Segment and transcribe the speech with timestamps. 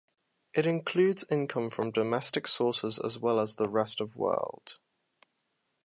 [0.55, 4.79] It includes income from domestic sources as well as the rest of world.